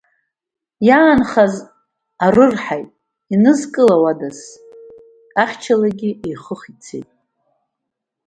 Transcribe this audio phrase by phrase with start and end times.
[0.87, 1.53] Иаанхаз
[2.25, 2.89] арырҳаит,
[3.33, 4.29] инызкылауада,
[5.43, 7.09] ахьчалагьы еихых ицеит.